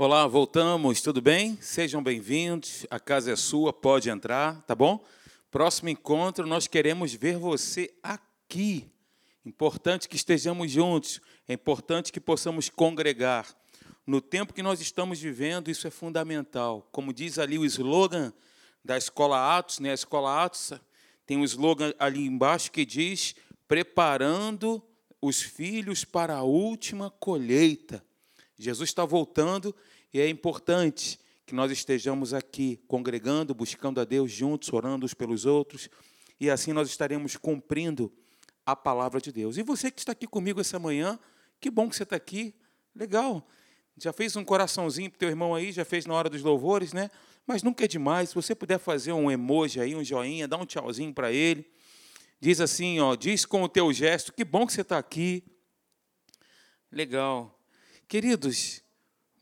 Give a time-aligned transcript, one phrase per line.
[0.00, 1.58] Olá, voltamos, tudo bem?
[1.60, 5.04] Sejam bem-vindos, a casa é sua, pode entrar, tá bom?
[5.50, 8.88] Próximo encontro, nós queremos ver você aqui.
[9.44, 13.44] Importante que estejamos juntos, é importante que possamos congregar.
[14.06, 16.88] No tempo que nós estamos vivendo, isso é fundamental.
[16.92, 18.32] Como diz ali o slogan
[18.84, 19.90] da Escola Atos, né?
[19.90, 20.74] A Escola Atos
[21.26, 23.34] tem um slogan ali embaixo que diz:
[23.66, 24.80] preparando
[25.20, 28.00] os filhos para a última colheita.
[28.56, 29.74] Jesus está voltando
[30.12, 35.46] e é importante que nós estejamos aqui congregando, buscando a Deus juntos, orando uns pelos
[35.46, 35.88] outros,
[36.38, 38.12] e assim nós estaremos cumprindo
[38.64, 39.56] a palavra de Deus.
[39.56, 41.18] E você que está aqui comigo essa manhã,
[41.60, 42.54] que bom que você está aqui,
[42.94, 43.46] legal.
[43.96, 47.10] Já fez um coraçãozinho para teu irmão aí, já fez na hora dos louvores, né?
[47.46, 50.66] Mas nunca é demais, se você puder fazer um emoji aí, um joinha, dá um
[50.66, 51.66] tchauzinho para ele.
[52.38, 55.42] Diz assim, ó, diz com o teu gesto, que bom que você está aqui.
[56.92, 57.58] Legal.
[58.06, 58.82] Queridos,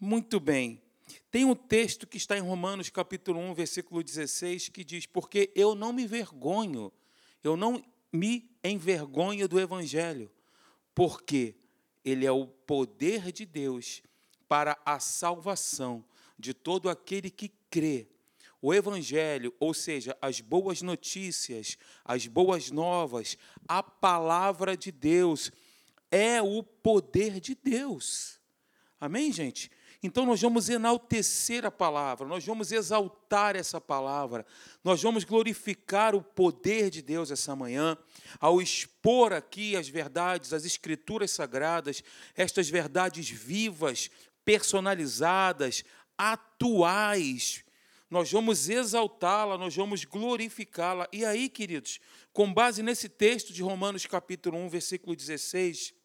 [0.01, 0.83] muito bem.
[1.31, 5.75] Tem um texto que está em Romanos capítulo 1, versículo 16, que diz: Porque eu
[5.75, 6.93] não me vergonho,
[7.43, 10.31] eu não me envergonho do Evangelho,
[10.95, 11.55] porque
[12.05, 14.03] ele é o poder de Deus
[14.49, 16.05] para a salvação
[16.39, 18.09] de todo aquele que crê.
[18.61, 23.37] O Evangelho, ou seja, as boas notícias, as boas novas,
[23.69, 25.53] a palavra de Deus,
[26.11, 28.41] é o poder de Deus.
[28.99, 29.71] Amém, gente?
[30.07, 34.47] Então nós vamos enaltecer a palavra, nós vamos exaltar essa palavra,
[34.85, 37.99] nós vamos glorificar o poder de Deus essa manhã,
[38.39, 42.05] ao expor aqui as verdades, as escrituras sagradas,
[42.37, 44.09] estas verdades vivas,
[44.45, 45.83] personalizadas,
[46.17, 47.65] atuais.
[48.09, 51.09] Nós vamos exaltá-la, nós vamos glorificá-la.
[51.13, 51.99] E aí, queridos,
[52.33, 55.96] com base nesse texto de Romanos capítulo 1, versículo 16,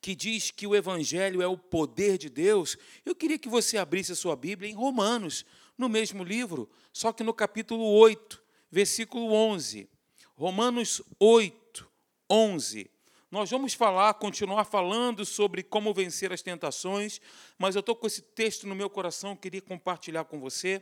[0.00, 4.12] que diz que o Evangelho é o poder de Deus, eu queria que você abrisse
[4.12, 5.44] a sua Bíblia em Romanos,
[5.76, 9.88] no mesmo livro, só que no capítulo 8, versículo 11.
[10.36, 11.88] Romanos 8,
[12.30, 12.90] 11.
[13.30, 17.20] Nós vamos falar, continuar falando sobre como vencer as tentações,
[17.58, 20.80] mas eu estou com esse texto no meu coração, queria compartilhar com você.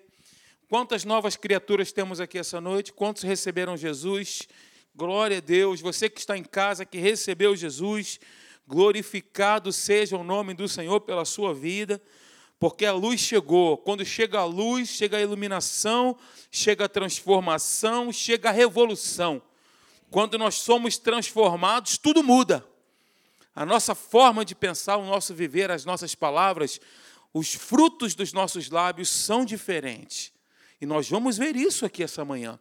[0.68, 2.92] Quantas novas criaturas temos aqui essa noite?
[2.92, 4.48] Quantos receberam Jesus?
[4.94, 5.80] Glória a Deus.
[5.80, 8.20] Você que está em casa, que recebeu Jesus,
[8.66, 12.00] glorificado seja o nome do Senhor pela sua vida,
[12.58, 13.76] porque a luz chegou.
[13.76, 16.16] Quando chega a luz, chega a iluminação,
[16.50, 19.42] chega a transformação, chega a revolução.
[20.10, 22.64] Quando nós somos transformados, tudo muda.
[23.54, 26.80] A nossa forma de pensar, o nosso viver, as nossas palavras,
[27.34, 30.32] os frutos dos nossos lábios são diferentes.
[30.80, 32.58] E nós vamos ver isso aqui essa manhã.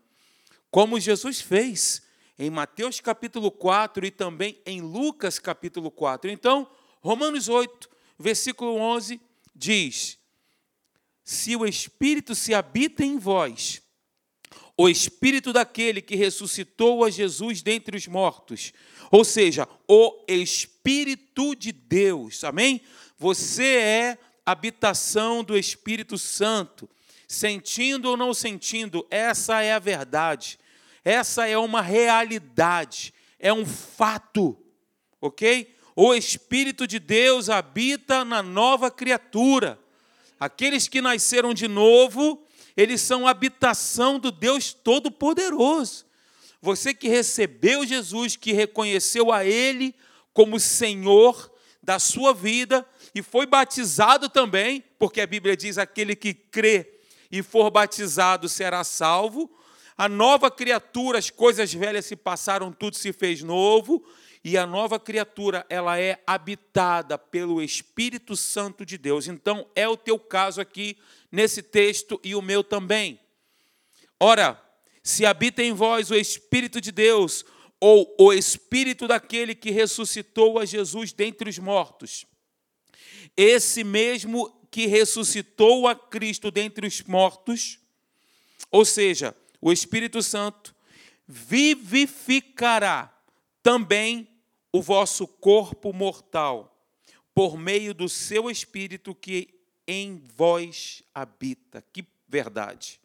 [0.69, 2.01] Como Jesus fez
[2.41, 6.31] em Mateus capítulo 4 e também em Lucas capítulo 4.
[6.31, 6.67] Então,
[6.99, 7.87] Romanos 8,
[8.17, 9.21] versículo 11
[9.55, 10.17] diz:
[11.23, 13.83] Se o Espírito se habita em vós,
[14.75, 18.73] o Espírito daquele que ressuscitou a Jesus dentre os mortos,
[19.11, 22.81] ou seja, o Espírito de Deus, amém?
[23.19, 26.89] Você é habitação do Espírito Santo,
[27.27, 30.57] sentindo ou não sentindo, essa é a verdade.
[31.03, 34.57] Essa é uma realidade, é um fato,
[35.19, 35.75] ok?
[35.95, 39.79] O Espírito de Deus habita na nova criatura.
[40.39, 42.45] Aqueles que nasceram de novo,
[42.77, 46.05] eles são habitação do Deus Todo-Poderoso.
[46.61, 49.95] Você que recebeu Jesus, que reconheceu a Ele
[50.33, 51.51] como Senhor
[51.81, 56.99] da sua vida e foi batizado também, porque a Bíblia diz: aquele que crê
[57.31, 59.49] e for batizado será salvo
[59.97, 64.03] a nova criatura, as coisas velhas se passaram, tudo se fez novo,
[64.43, 69.27] e a nova criatura, ela é habitada pelo Espírito Santo de Deus.
[69.27, 70.97] Então, é o teu caso aqui
[71.31, 73.19] nesse texto e o meu também.
[74.19, 74.59] Ora,
[75.03, 77.45] se habita em vós o Espírito de Deus,
[77.79, 82.25] ou o Espírito daquele que ressuscitou a Jesus dentre os mortos,
[83.35, 87.79] esse mesmo que ressuscitou a Cristo dentre os mortos,
[88.69, 90.75] ou seja, o Espírito Santo
[91.27, 93.15] vivificará
[93.61, 94.27] também
[94.73, 96.67] o vosso corpo mortal,
[97.33, 101.83] por meio do seu Espírito que em vós habita.
[101.93, 102.99] Que verdade!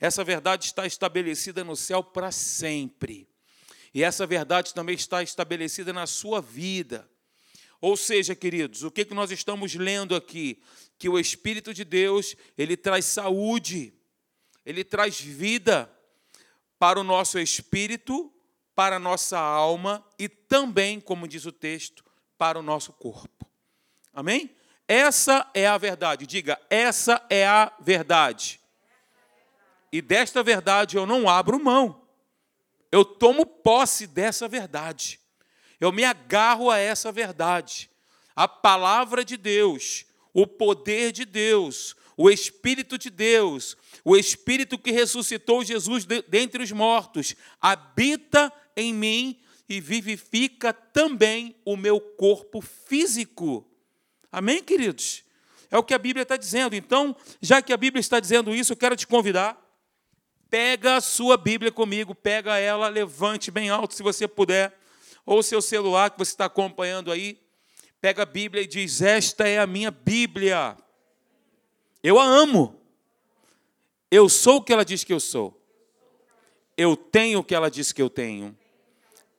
[0.00, 3.28] Essa verdade está estabelecida no céu para sempre.
[3.92, 7.08] E essa verdade também está estabelecida na sua vida.
[7.80, 10.62] Ou seja, queridos, o que nós estamos lendo aqui?
[10.98, 13.92] Que o Espírito de Deus, ele traz saúde,
[14.64, 15.90] ele traz vida
[16.78, 18.32] para o nosso espírito,
[18.74, 22.04] para a nossa alma e também, como diz o texto,
[22.38, 23.46] para o nosso corpo.
[24.12, 24.54] Amém?
[24.90, 26.26] essa é a verdade.
[26.26, 28.60] Diga, essa é a verdade.
[29.92, 32.02] E desta verdade eu não abro mão.
[32.90, 35.20] Eu tomo posse dessa verdade.
[35.78, 37.88] Eu me agarro a essa verdade.
[38.34, 44.90] A palavra de Deus, o poder de Deus, o Espírito de Deus, o Espírito que
[44.90, 53.66] ressuscitou Jesus dentre os mortos, habita em mim e vivifica também o meu corpo físico.
[54.30, 55.24] Amém, queridos?
[55.70, 56.76] É o que a Bíblia está dizendo.
[56.76, 59.58] Então, já que a Bíblia está dizendo isso, eu quero te convidar.
[60.50, 64.78] Pega a sua Bíblia comigo, pega ela, levante bem alto se você puder,
[65.24, 67.40] ou seu celular que você está acompanhando aí.
[67.98, 70.76] Pega a Bíblia e diz: Esta é a minha Bíblia.
[72.02, 72.80] Eu a amo.
[74.10, 75.56] Eu sou o que ela diz que eu sou.
[76.76, 78.56] Eu tenho o que ela diz que eu tenho.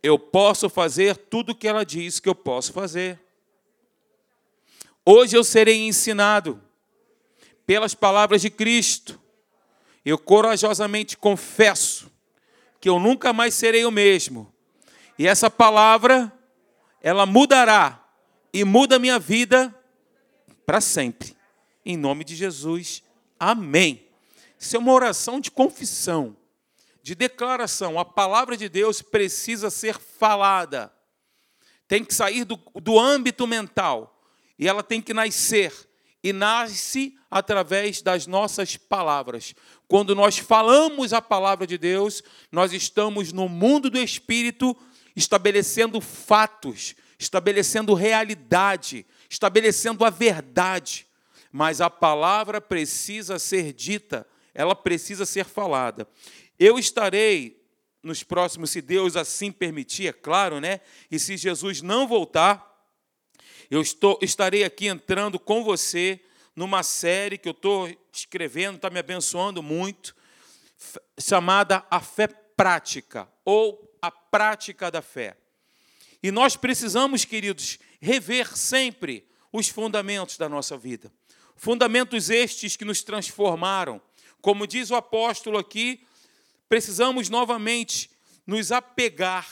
[0.01, 3.19] Eu posso fazer tudo o que ela diz que eu posso fazer.
[5.05, 6.61] Hoje eu serei ensinado
[7.65, 9.19] pelas palavras de Cristo.
[10.05, 12.11] Eu corajosamente confesso
[12.79, 14.51] que eu nunca mais serei o mesmo.
[15.17, 16.31] E essa palavra,
[17.01, 18.03] ela mudará
[18.53, 19.73] e muda a minha vida
[20.65, 21.35] para sempre.
[21.85, 23.03] Em nome de Jesus.
[23.39, 24.07] Amém.
[24.59, 26.37] Isso é uma oração de confissão,
[27.01, 27.97] de declaração.
[27.97, 30.93] A palavra de Deus precisa ser falada.
[31.87, 34.21] Tem que sair do, do âmbito mental.
[34.57, 35.73] E ela tem que nascer.
[36.23, 39.55] E nasce através das nossas palavras.
[39.87, 44.77] Quando nós falamos a palavra de Deus, nós estamos no mundo do Espírito
[45.15, 51.07] estabelecendo fatos, estabelecendo realidade, estabelecendo a verdade.
[51.51, 56.07] Mas a palavra precisa ser dita ela precisa ser falada.
[56.59, 57.61] Eu estarei
[58.03, 60.81] nos próximos, se Deus assim permitir, é claro, né?
[61.09, 62.67] E se Jesus não voltar,
[63.69, 66.19] eu estou, estarei aqui entrando com você
[66.55, 70.15] numa série que eu estou escrevendo, está me abençoando muito,
[71.19, 75.37] chamada A Fé Prática, ou A Prática da Fé.
[76.23, 81.11] E nós precisamos, queridos, rever sempre os fundamentos da nossa vida.
[81.63, 84.01] Fundamentos estes que nos transformaram,
[84.41, 86.03] como diz o apóstolo aqui,
[86.67, 88.09] precisamos novamente
[88.47, 89.47] nos apegar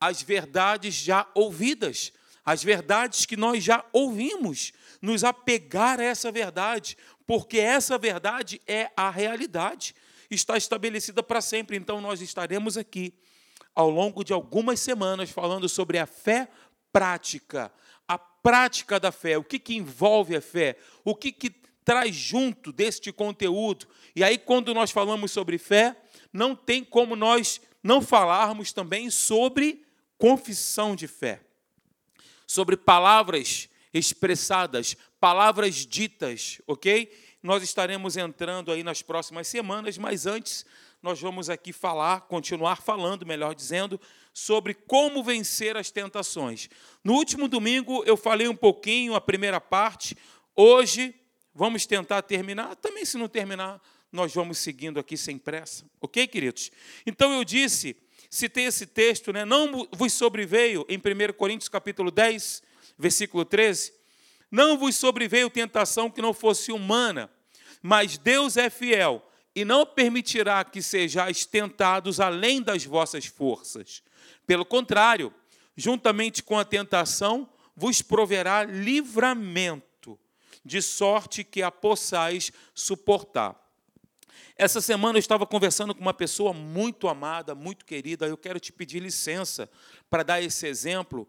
[0.00, 2.12] às verdades já ouvidas,
[2.44, 8.90] às verdades que nós já ouvimos, nos apegar a essa verdade, porque essa verdade é
[8.96, 9.94] a realidade,
[10.28, 11.76] está estabelecida para sempre.
[11.76, 13.14] Então, nós estaremos aqui
[13.72, 16.48] ao longo de algumas semanas falando sobre a fé
[16.92, 17.72] prática,
[18.08, 21.48] a prática da fé, o que, que envolve a fé, o que, que
[21.82, 23.88] traz junto deste conteúdo.
[24.14, 25.96] E aí, quando nós falamos sobre fé,
[26.30, 29.82] não tem como nós não falarmos também sobre
[30.18, 31.40] confissão de fé,
[32.46, 37.10] sobre palavras expressadas, palavras ditas, ok?
[37.42, 40.66] Nós estaremos entrando aí nas próximas semanas, mas antes
[41.02, 43.98] nós vamos aqui falar, continuar falando, melhor dizendo,
[44.34, 46.68] sobre como vencer as tentações.
[47.02, 50.14] No último domingo eu falei um pouquinho a primeira parte.
[50.54, 51.14] Hoje
[51.54, 52.74] Vamos tentar terminar?
[52.74, 55.84] Também, se não terminar, nós vamos seguindo aqui sem pressa.
[56.00, 56.72] Ok, queridos?
[57.06, 57.96] Então eu disse,
[58.28, 59.44] citei esse texto, né?
[59.44, 62.60] Não vos sobreveio, em 1 Coríntios capítulo 10,
[62.98, 63.92] versículo 13,
[64.50, 67.30] não vos sobreveio tentação que não fosse humana,
[67.80, 74.02] mas Deus é fiel e não permitirá que sejais tentados além das vossas forças.
[74.46, 75.32] Pelo contrário,
[75.76, 80.18] juntamente com a tentação, vos proverá livramento
[80.64, 83.60] de sorte que a possais suportar.
[84.56, 88.26] Essa semana eu estava conversando com uma pessoa muito amada, muito querida.
[88.26, 89.68] Eu quero te pedir licença
[90.08, 91.28] para dar esse exemplo,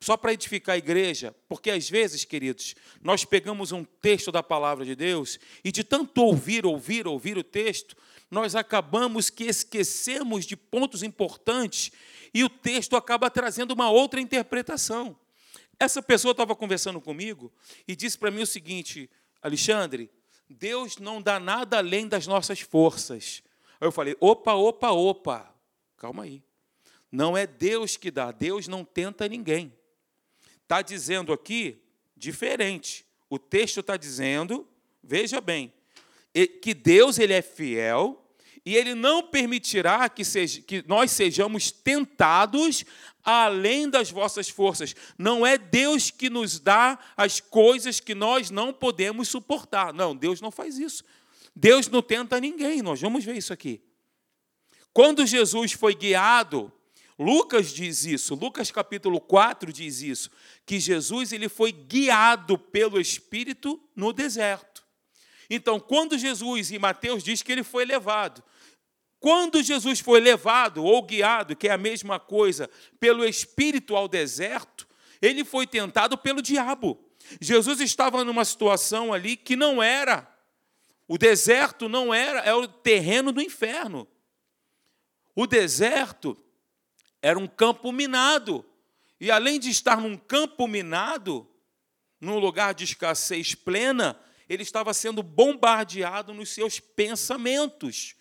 [0.00, 4.84] só para edificar a igreja, porque às vezes, queridos, nós pegamos um texto da palavra
[4.84, 7.96] de Deus e de tanto ouvir, ouvir, ouvir o texto,
[8.30, 11.90] nós acabamos que esquecemos de pontos importantes
[12.34, 15.16] e o texto acaba trazendo uma outra interpretação.
[15.78, 17.52] Essa pessoa estava conversando comigo
[17.86, 19.10] e disse para mim o seguinte:
[19.40, 20.10] Alexandre,
[20.48, 23.42] Deus não dá nada além das nossas forças.
[23.80, 25.54] Aí eu falei: opa, opa, opa,
[25.96, 26.42] calma aí.
[27.10, 29.72] Não é Deus que dá, Deus não tenta ninguém.
[30.66, 31.80] Está dizendo aqui
[32.16, 33.06] diferente.
[33.30, 34.66] O texto está dizendo,
[35.00, 35.72] veja bem,
[36.60, 38.28] que Deus ele é fiel
[38.64, 42.84] e ele não permitirá que, seja, que nós sejamos tentados
[43.22, 44.92] além das vossas forças.
[45.16, 49.94] Não é Deus que nos dá as coisas que nós não podemos suportar.
[49.94, 51.04] Não, Deus não faz isso.
[51.54, 52.82] Deus não tenta ninguém.
[52.82, 53.80] Nós vamos ver isso aqui.
[54.92, 56.72] Quando Jesus foi guiado,
[57.18, 60.30] Lucas diz isso, Lucas capítulo 4 diz isso,
[60.66, 64.84] que Jesus ele foi guiado pelo Espírito no deserto.
[65.48, 68.42] Então, quando Jesus, e Mateus diz que ele foi levado,
[69.18, 72.68] quando Jesus foi levado ou guiado, que é a mesma coisa,
[73.00, 74.86] pelo Espírito ao deserto,
[75.22, 77.02] ele foi tentado pelo diabo.
[77.40, 80.30] Jesus estava numa situação ali que não era,
[81.08, 84.06] o deserto não era, é o terreno do inferno.
[85.34, 86.36] O deserto
[87.26, 88.64] era um campo minado.
[89.20, 91.44] E além de estar num campo minado,
[92.20, 94.16] num lugar de escassez plena,
[94.48, 98.14] ele estava sendo bombardeado nos seus pensamentos.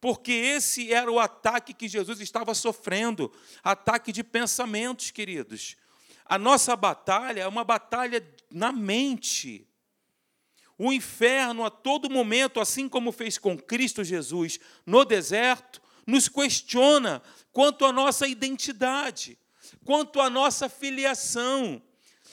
[0.00, 3.32] Porque esse era o ataque que Jesus estava sofrendo
[3.64, 5.76] ataque de pensamentos, queridos.
[6.24, 9.66] A nossa batalha é uma batalha na mente.
[10.78, 17.22] O inferno, a todo momento, assim como fez com Cristo Jesus no deserto, nos questiona
[17.52, 19.38] quanto à nossa identidade,
[19.84, 21.82] quanto à nossa filiação.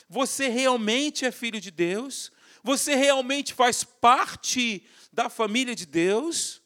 [0.08, 2.32] Você realmente é filho de Deus?
[2.62, 6.60] Você realmente faz parte da família de Deus?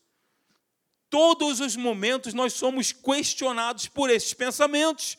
[1.11, 5.17] Todos os momentos nós somos questionados por esses pensamentos,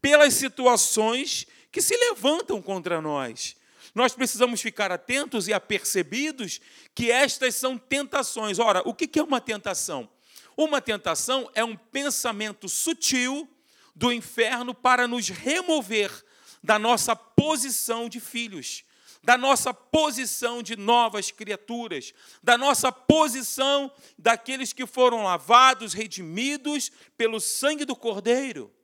[0.00, 3.56] pelas situações que se levantam contra nós.
[3.94, 6.60] Nós precisamos ficar atentos e apercebidos
[6.94, 8.58] que estas são tentações.
[8.58, 10.08] Ora, o que é uma tentação?
[10.58, 13.48] Uma tentação é um pensamento sutil
[13.94, 16.10] do inferno para nos remover
[16.60, 18.82] da nossa posição de filhos,
[19.22, 22.12] da nossa posição de novas criaturas,
[22.42, 23.88] da nossa posição
[24.18, 28.74] daqueles que foram lavados, redimidos pelo sangue do Cordeiro.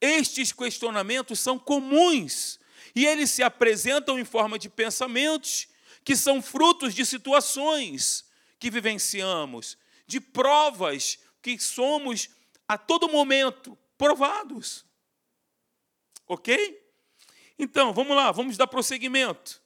[0.00, 2.58] Estes questionamentos são comuns
[2.96, 5.68] e eles se apresentam em forma de pensamentos
[6.02, 8.24] que são frutos de situações
[8.58, 9.76] que vivenciamos,
[10.10, 12.28] de provas que somos
[12.66, 14.84] a todo momento provados.
[16.26, 16.84] Ok?
[17.56, 19.62] Então, vamos lá, vamos dar prosseguimento.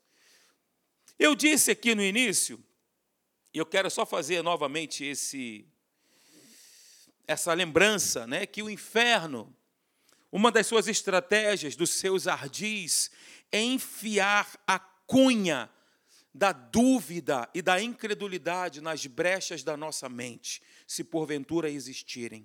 [1.19, 2.63] Eu disse aqui no início,
[3.55, 5.67] e eu quero só fazer novamente esse
[7.27, 9.57] essa lembrança, né, que o inferno,
[10.31, 13.11] uma das suas estratégias, dos seus ardis,
[13.51, 15.71] é enfiar a cunha
[16.35, 22.45] da dúvida e da incredulidade nas brechas da nossa mente, se porventura existirem.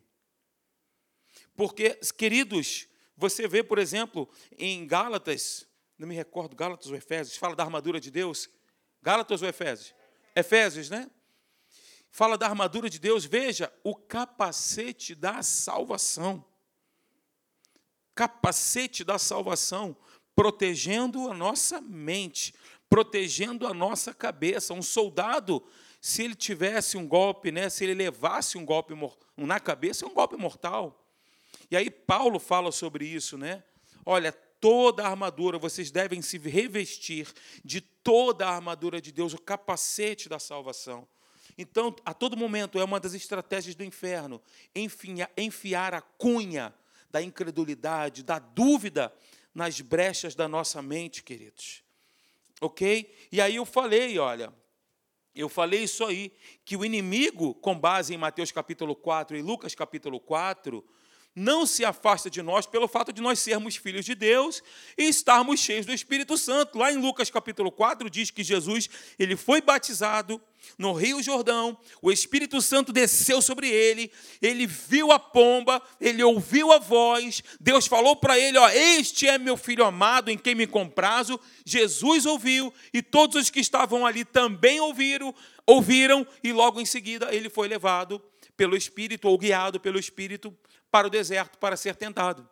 [1.56, 5.68] Porque, queridos, você vê, por exemplo, em Gálatas,
[5.98, 8.48] não me recordo, Gálatas ou Efésios, fala da armadura de Deus.
[9.02, 9.94] Gálatas ou Efésios?
[10.36, 11.10] Efésios, né?
[12.12, 16.46] Fala da armadura de Deus, veja, o capacete da salvação.
[18.14, 19.98] Capacete da salvação,
[20.36, 22.54] protegendo a nossa mente,
[22.90, 24.74] protegendo a nossa cabeça.
[24.74, 25.64] Um soldado,
[26.02, 28.94] se ele tivesse um golpe, né, se ele levasse um golpe
[29.38, 31.06] na cabeça, é um golpe mortal.
[31.70, 33.64] E aí Paulo fala sobre isso, né?
[34.06, 37.32] Olha, toda a armadura, vocês devem se revestir
[37.64, 41.08] de toda a armadura de Deus, o capacete da salvação.
[41.58, 44.42] Então, a todo momento, é uma das estratégias do inferno
[44.74, 46.74] enfiar, enfiar a cunha
[47.12, 49.14] da incredulidade, da dúvida
[49.54, 51.84] nas brechas da nossa mente, queridos
[52.62, 53.14] ok?
[53.32, 54.54] E aí eu falei, olha,
[55.34, 56.34] eu falei isso aí,
[56.66, 60.86] que o inimigo, com base em Mateus capítulo 4 e Lucas capítulo 4,
[61.36, 64.62] não se afasta de nós pelo fato de nós sermos filhos de Deus
[64.98, 66.78] e estarmos cheios do Espírito Santo.
[66.78, 70.42] Lá em Lucas capítulo 4 diz que Jesus, ele foi batizado
[70.78, 76.72] no Rio Jordão, o Espírito Santo desceu sobre ele, ele viu a pomba, ele ouviu
[76.72, 80.68] a voz, Deus falou para ele, ó, este é meu filho amado em quem me
[80.68, 81.40] comprazo.
[81.66, 85.34] Jesus ouviu e todos os que estavam ali também ouviram,
[85.66, 88.22] ouviram e logo em seguida ele foi levado
[88.58, 90.54] pelo Espírito ou guiado pelo Espírito
[90.92, 92.50] para o deserto para ser tentado.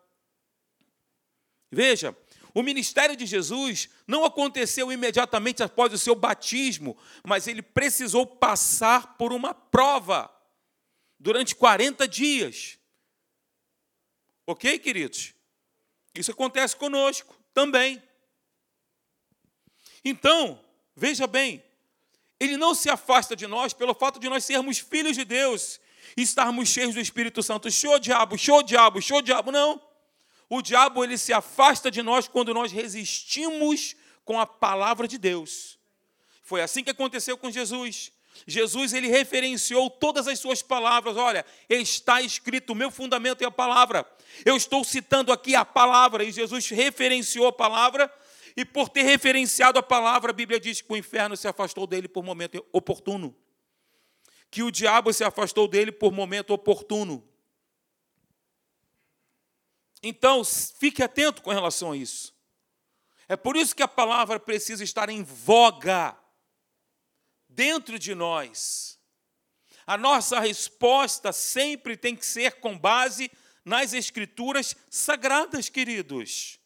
[1.72, 2.16] Veja,
[2.54, 9.18] o ministério de Jesus não aconteceu imediatamente após o seu batismo, mas ele precisou passar
[9.18, 10.32] por uma prova
[11.20, 12.80] durante 40 dias.
[14.46, 15.34] Ok, queridos?
[16.16, 18.02] Isso acontece conosco também.
[20.04, 20.64] Então,
[20.96, 21.64] veja bem,
[22.40, 25.80] ele não se afasta de nós pelo fato de nós sermos filhos de Deus
[26.16, 27.70] estarmos cheios do Espírito Santo.
[27.70, 29.52] Show diabo, show diabo, show diabo.
[29.52, 29.82] Não.
[30.50, 35.78] O diabo ele se afasta de nós quando nós resistimos com a palavra de Deus.
[36.44, 38.12] Foi assim que aconteceu com Jesus.
[38.46, 41.18] Jesus ele referenciou todas as suas palavras.
[41.18, 44.06] Olha, está escrito, o meu fundamento é a palavra.
[44.46, 48.12] Eu estou citando aqui a palavra e Jesus referenciou a palavra.
[48.56, 52.08] E por ter referenciado a palavra, a Bíblia diz que o inferno se afastou dele
[52.08, 53.36] por momento oportuno
[54.50, 57.28] que o diabo se afastou dele por momento oportuno.
[60.02, 62.36] Então, fique atento com relação a isso.
[63.28, 66.18] É por isso que a palavra precisa estar em voga
[67.50, 68.98] dentro de nós.
[69.86, 73.32] A nossa resposta sempre tem que ser com base
[73.66, 76.60] nas escrituras sagradas, queridos.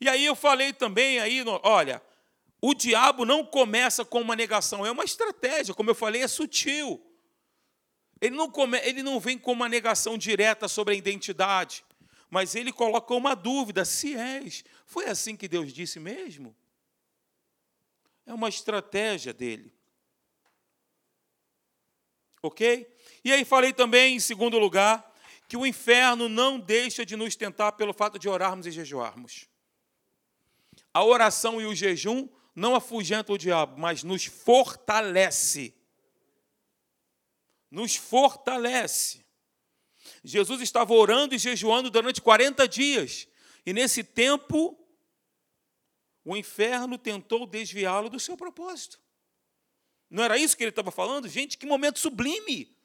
[0.00, 2.02] E aí eu falei também aí, olha,
[2.60, 7.04] o diabo não começa com uma negação, é uma estratégia, como eu falei, é sutil.
[8.20, 11.84] Ele não, come, ele não vem com uma negação direta sobre a identidade,
[12.28, 16.54] mas ele coloca uma dúvida: se és, foi assim que Deus disse mesmo?
[18.26, 19.72] É uma estratégia dele.
[22.42, 22.92] Ok?
[23.24, 25.14] E aí falei também, em segundo lugar,
[25.48, 29.48] que o inferno não deixa de nos tentar pelo fato de orarmos e jejuarmos.
[30.92, 35.74] A oração e o jejum não afugentam o diabo, mas nos fortalece.
[37.70, 39.24] Nos fortalece.
[40.24, 43.28] Jesus estava orando e jejuando durante 40 dias,
[43.64, 44.76] e nesse tempo,
[46.24, 49.00] o inferno tentou desviá-lo do seu propósito.
[50.10, 51.28] Não era isso que ele estava falando?
[51.28, 52.76] Gente, que momento sublime!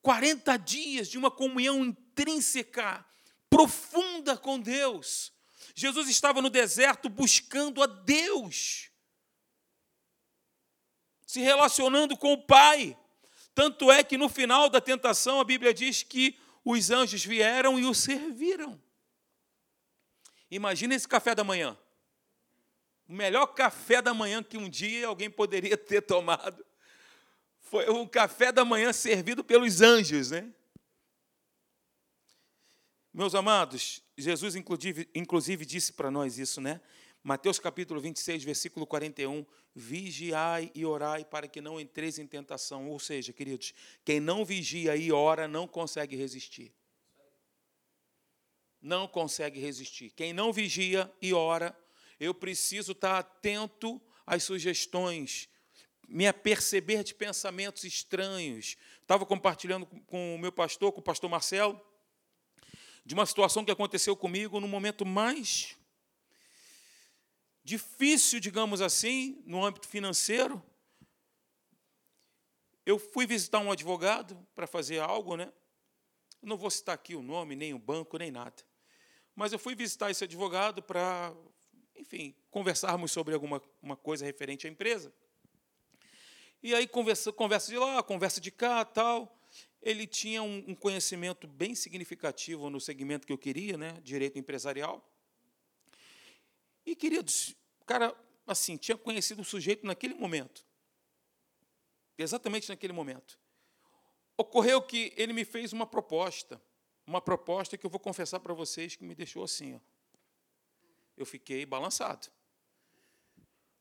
[0.00, 3.06] 40 dias de uma comunhão intrínseca,
[3.48, 5.32] profunda com Deus.
[5.74, 8.90] Jesus estava no deserto buscando a Deus,
[11.26, 12.96] se relacionando com o Pai.
[13.54, 17.84] Tanto é que no final da tentação a Bíblia diz que os anjos vieram e
[17.84, 18.80] o serviram.
[20.50, 21.76] Imagina esse café da manhã.
[23.08, 26.64] O melhor café da manhã que um dia alguém poderia ter tomado
[27.72, 30.52] foi um café da manhã servido pelos anjos, né?
[33.14, 36.80] Meus amados, Jesus inclusive, inclusive disse para nós isso, né?
[37.22, 42.88] Mateus capítulo 26, versículo 41, vigiai e orai para que não entreis em tentação.
[42.88, 46.72] Ou seja, queridos, quem não vigia e ora não consegue resistir.
[48.80, 50.10] Não consegue resistir.
[50.16, 51.78] Quem não vigia e ora,
[52.18, 55.50] eu preciso estar atento às sugestões,
[56.08, 58.78] me aperceber de pensamentos estranhos.
[59.02, 61.78] Estava compartilhando com o meu pastor, com o pastor Marcelo,
[63.04, 65.76] de uma situação que aconteceu comigo no momento mais
[67.64, 70.62] difícil, digamos assim, no âmbito financeiro.
[72.84, 75.52] Eu fui visitar um advogado para fazer algo, né?
[76.42, 78.64] Não vou citar aqui o nome, nem o banco, nem nada.
[79.34, 81.32] Mas eu fui visitar esse advogado para,
[81.96, 85.12] enfim, conversarmos sobre alguma uma coisa referente à empresa.
[86.62, 89.41] E aí, conversa, conversa de lá, conversa de cá, tal.
[89.82, 94.00] Ele tinha um, conhecimento bem significativo no segmento que eu queria, né?
[94.02, 95.04] Direito empresarial.
[96.86, 98.14] E, queridos, o cara,
[98.46, 100.64] assim, tinha conhecido o sujeito naquele momento.
[102.16, 103.38] Exatamente naquele momento.
[104.36, 106.62] Ocorreu que ele me fez uma proposta.
[107.04, 109.74] Uma proposta que eu vou confessar para vocês que me deixou assim.
[109.74, 109.80] Ó.
[111.16, 112.28] Eu fiquei balançado.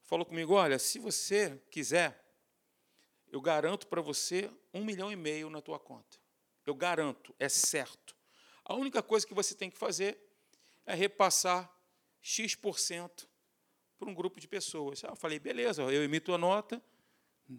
[0.03, 2.19] Falou comigo: olha, se você quiser,
[3.31, 6.19] eu garanto para você um milhão e meio na tua conta.
[6.65, 8.15] Eu garanto, é certo.
[8.63, 10.19] A única coisa que você tem que fazer
[10.85, 11.71] é repassar
[12.21, 13.27] X%
[13.97, 15.01] para um grupo de pessoas.
[15.01, 16.83] eu falei, beleza, eu emito a nota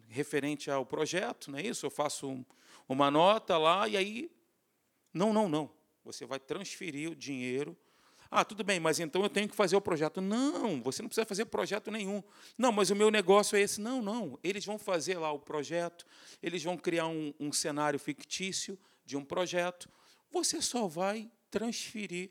[0.09, 1.85] referente ao projeto, não é isso?
[1.85, 2.45] Eu faço um,
[2.89, 4.31] uma nota lá e aí.
[5.13, 5.71] Não, não, não.
[6.05, 7.77] Você vai transferir o dinheiro.
[8.35, 10.19] Ah, tudo bem, mas então eu tenho que fazer o projeto.
[10.19, 12.23] Não, você não precisa fazer projeto nenhum.
[12.57, 13.79] Não, mas o meu negócio é esse.
[13.79, 14.39] Não, não.
[14.43, 16.07] Eles vão fazer lá o projeto,
[16.43, 19.87] eles vão criar um, um cenário fictício de um projeto.
[20.31, 22.31] Você só vai transferir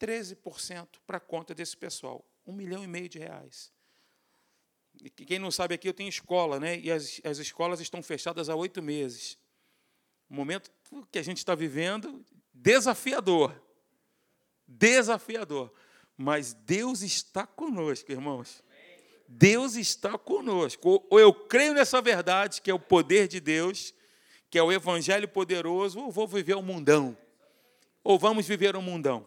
[0.00, 2.24] 13% para a conta desse pessoal.
[2.46, 3.72] Um milhão e meio de reais.
[5.02, 6.78] E quem não sabe aqui, eu tenho escola, né?
[6.78, 9.36] E as, as escolas estão fechadas há oito meses.
[10.30, 10.70] O momento
[11.10, 13.65] que a gente está vivendo, desafiador.
[14.66, 15.72] Desafiador.
[16.16, 18.62] Mas Deus está conosco, irmãos.
[19.28, 21.04] Deus está conosco.
[21.10, 23.92] Ou eu creio nessa verdade, que é o poder de Deus,
[24.50, 27.16] que é o evangelho poderoso, ou vou viver um mundão.
[28.02, 29.26] Ou vamos viver um mundão.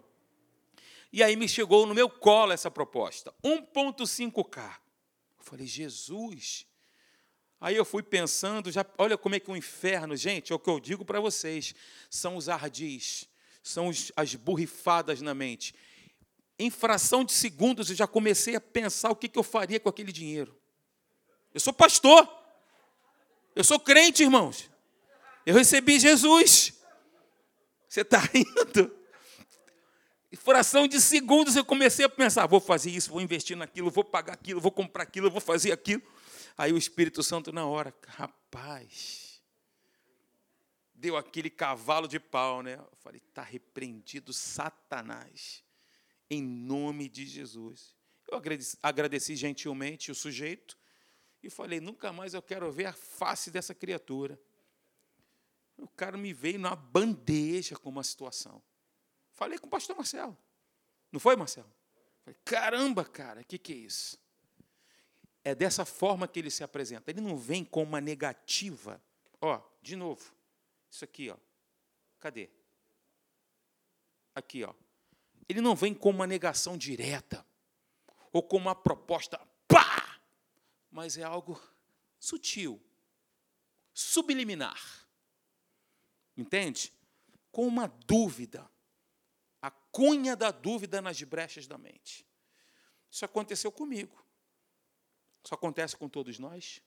[1.12, 4.78] E aí me chegou no meu colo essa proposta, 1.5K.
[5.40, 6.66] Eu falei, Jesus.
[7.62, 10.70] Aí eu fui pensando, já, olha como é que o inferno, gente, é o que
[10.70, 11.76] eu digo para vocês,
[12.10, 13.28] são os ardis,
[13.62, 15.74] são as burrifadas na mente.
[16.58, 20.12] Em fração de segundos eu já comecei a pensar o que eu faria com aquele
[20.12, 20.60] dinheiro.
[21.54, 22.28] Eu sou pastor,
[23.56, 24.70] eu sou crente, irmãos.
[25.46, 26.74] Eu recebi Jesus.
[27.88, 28.96] Você está rindo?
[30.32, 34.04] Em fração de segundos eu comecei a pensar: vou fazer isso, vou investir naquilo, vou
[34.04, 36.04] pagar aquilo, vou comprar aquilo, vou fazer aquilo.
[36.58, 39.29] Aí o Espírito Santo, na hora, rapaz,
[41.00, 42.76] deu aquele cavalo de pau, né?
[42.76, 45.64] Eu falei, está repreendido Satanás,
[46.30, 47.96] em nome de Jesus.
[48.28, 50.78] Eu agradeci, agradeci gentilmente o sujeito
[51.42, 54.40] e falei, nunca mais eu quero ver a face dessa criatura.
[55.78, 58.62] O cara me veio na bandeja com uma situação.
[59.32, 60.38] Falei com o pastor Marcelo.
[61.10, 61.72] Não foi, Marcelo?
[62.26, 64.20] Falei, caramba, cara, o que, que é isso?
[65.46, 67.10] É dessa forma que ele se apresenta.
[67.10, 69.02] Ele não vem com uma negativa.
[69.40, 70.38] Ó, de novo.
[70.90, 71.38] Isso aqui, ó.
[72.20, 72.50] Cadê?
[74.34, 74.74] Aqui, ó.
[75.48, 77.46] Ele não vem com uma negação direta
[78.32, 80.20] ou com uma proposta, pá!
[80.92, 81.60] Mas é algo
[82.20, 82.82] sutil,
[83.94, 85.08] subliminar.
[86.36, 86.94] Entende?
[87.52, 88.70] Com uma dúvida.
[89.62, 92.26] A cunha da dúvida nas brechas da mente.
[93.10, 94.24] Isso aconteceu comigo.
[95.44, 96.82] Isso acontece com todos nós.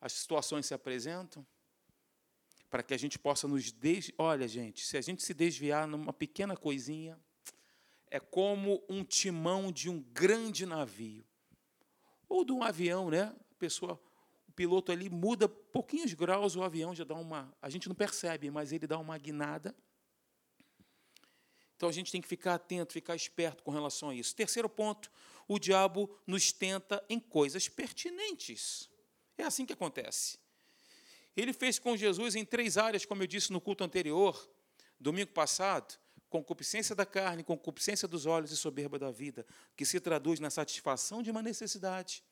[0.00, 1.46] As situações se apresentam
[2.72, 4.10] para que a gente possa nos des...
[4.16, 7.20] Olha, gente, se a gente se desviar numa pequena coisinha,
[8.10, 11.22] é como um timão de um grande navio
[12.26, 13.24] ou de um avião, né?
[13.24, 14.00] A pessoa,
[14.48, 18.50] o piloto ali muda pouquinhos graus, o avião já dá uma, a gente não percebe,
[18.50, 19.76] mas ele dá uma guinada.
[21.76, 24.34] Então a gente tem que ficar atento, ficar esperto com relação a isso.
[24.34, 25.12] Terceiro ponto,
[25.46, 28.88] o diabo nos tenta em coisas pertinentes.
[29.36, 30.41] É assim que acontece.
[31.36, 34.50] Ele fez com Jesus em três áreas, como eu disse no culto anterior,
[35.00, 40.40] domingo passado: concupiscência da carne, concupiscência dos olhos e soberba da vida, que se traduz
[40.40, 42.22] na satisfação de uma necessidade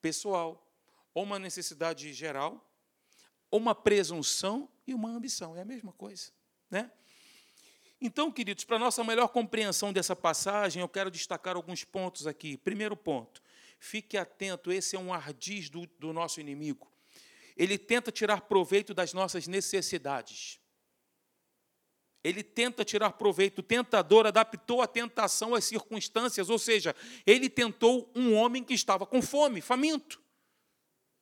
[0.00, 0.66] pessoal,
[1.12, 2.66] ou uma necessidade geral,
[3.50, 5.54] ou uma presunção e uma ambição.
[5.54, 6.32] É a mesma coisa.
[6.70, 6.90] Né?
[8.00, 12.56] Então, queridos, para nossa melhor compreensão dessa passagem, eu quero destacar alguns pontos aqui.
[12.56, 13.42] Primeiro ponto,
[13.78, 16.90] fique atento, esse é um ardiz do, do nosso inimigo
[17.58, 20.60] ele tenta tirar proveito das nossas necessidades.
[22.22, 26.94] Ele tenta tirar proveito, o tentador adaptou a tentação às circunstâncias, ou seja,
[27.26, 30.22] ele tentou um homem que estava com fome, faminto.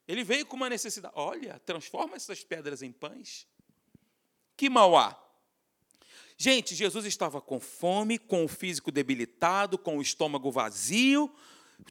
[0.06, 1.14] Ele veio com uma necessidade.
[1.16, 3.46] Olha, transforma essas pedras em pães.
[4.56, 5.22] Que mal há?
[6.38, 11.34] Gente, Jesus estava com fome, com o físico debilitado, com o estômago vazio,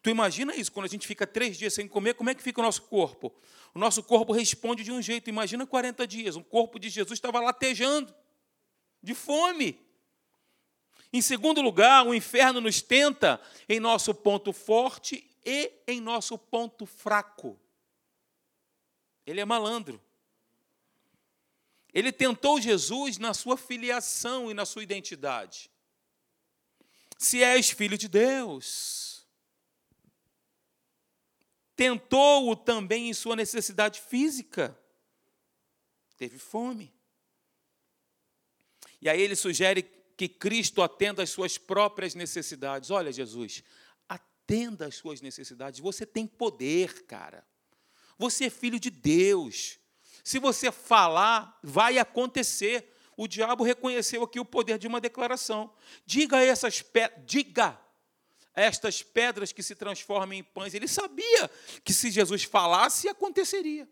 [0.01, 2.59] Tu imagina isso, quando a gente fica três dias sem comer, como é que fica
[2.59, 3.33] o nosso corpo?
[3.73, 5.29] O nosso corpo responde de um jeito.
[5.29, 6.35] Imagina 40 dias.
[6.35, 8.13] O corpo de Jesus estava latejando,
[9.01, 9.79] de fome.
[11.11, 16.85] Em segundo lugar, o inferno nos tenta em nosso ponto forte e em nosso ponto
[16.85, 17.59] fraco.
[19.25, 20.01] Ele é malandro.
[21.93, 25.71] Ele tentou Jesus na sua filiação e na sua identidade.
[27.17, 29.14] Se és filho de Deus,
[31.75, 34.77] tentou-o também em sua necessidade física.
[36.17, 36.93] Teve fome.
[39.01, 39.83] E aí ele sugere
[40.15, 42.89] que Cristo atenda às suas próprias necessidades.
[42.89, 43.63] Olha, Jesus,
[44.07, 45.79] atenda às suas necessidades.
[45.79, 47.45] Você tem poder, cara.
[48.17, 49.77] Você é filho de Deus.
[50.23, 52.91] Se você falar, vai acontecer.
[53.17, 55.73] O diabo reconheceu aqui o poder de uma declaração.
[56.05, 57.79] Diga essas pedras, diga
[58.55, 60.73] estas pedras que se transformam em pães.
[60.73, 61.49] Ele sabia
[61.83, 63.87] que se Jesus falasse, aconteceria.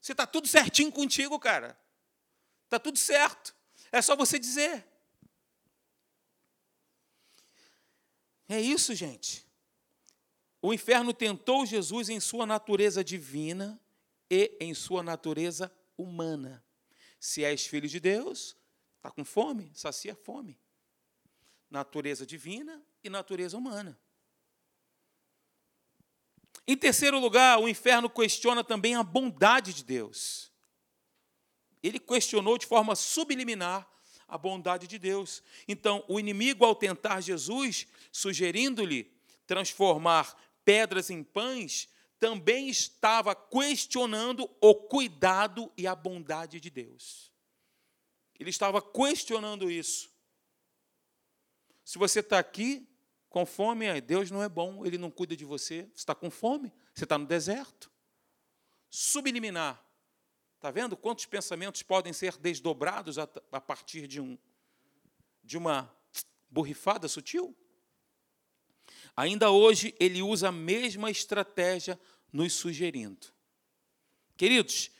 [0.00, 1.78] Você está tudo certinho contigo, cara.
[2.64, 3.54] Está tudo certo.
[3.92, 4.86] É só você dizer.
[8.48, 9.46] É isso, gente.
[10.60, 13.80] O inferno tentou Jesus em sua natureza divina
[14.30, 16.64] e em sua natureza humana.
[17.20, 18.56] Se és filho de Deus,
[18.96, 20.58] está com fome, sacia a fome
[21.70, 23.98] natureza divina e natureza humana.
[26.66, 30.52] Em terceiro lugar, o inferno questiona também a bondade de Deus.
[31.82, 33.88] Ele questionou de forma subliminar
[34.26, 35.42] a bondade de Deus.
[35.66, 39.10] Então, o inimigo, ao tentar Jesus, sugerindo-lhe
[39.46, 47.32] transformar pedras em pães, também estava questionando o cuidado e a bondade de Deus.
[48.38, 50.10] Ele estava questionando isso.
[51.84, 52.87] Se você está aqui
[53.28, 55.82] com fome, Deus não é bom, Ele não cuida de você.
[55.82, 57.90] Você está com fome, você está no deserto.
[58.88, 59.84] Subliminar.
[60.56, 64.36] Está vendo quantos pensamentos podem ser desdobrados a, a partir de, um,
[65.44, 65.94] de uma
[66.50, 67.56] borrifada sutil?
[69.16, 72.00] Ainda hoje, ele usa a mesma estratégia
[72.32, 73.28] nos sugerindo.
[74.36, 74.90] Queridos,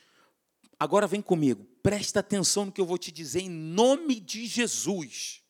[0.79, 5.43] agora vem comigo, presta atenção no que eu vou te dizer em nome de Jesus.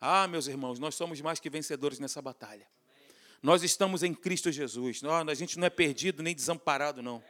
[0.00, 2.66] Ah, meus irmãos, nós somos mais que vencedores nessa batalha.
[3.42, 5.02] Nós estamos em Cristo Jesus.
[5.04, 7.22] a gente não é perdido nem desamparado, não.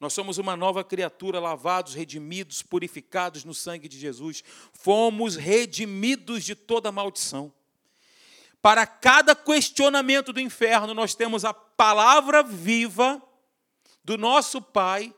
[0.00, 4.44] Nós somos uma nova criatura, lavados, redimidos, purificados no sangue de Jesus.
[4.72, 7.52] Fomos redimidos de toda maldição.
[8.62, 13.22] Para cada questionamento do inferno, nós temos a palavra viva
[14.04, 15.14] do nosso Pai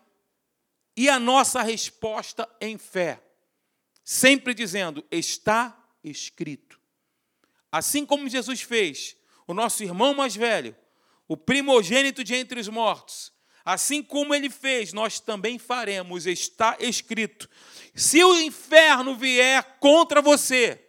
[0.97, 3.23] e a nossa resposta em fé.
[4.03, 6.80] Sempre dizendo: está escrito.
[7.71, 10.77] Assim como Jesus fez, o nosso irmão mais velho,
[11.29, 13.33] o primogênito de entre os mortos,
[13.65, 17.49] Assim como ele fez, nós também faremos, está escrito.
[17.95, 20.83] Se o inferno vier contra você,